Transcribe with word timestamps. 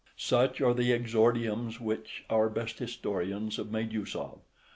Such 0.17 0.61
are 0.61 0.73
the 0.73 0.91
exordiums 0.93 1.79
which 1.79 2.23
our 2.27 2.49
best 2.49 2.79
historians 2.79 3.57
have 3.57 3.69
made 3.69 3.93
use 3.93 4.15
of. 4.15 4.39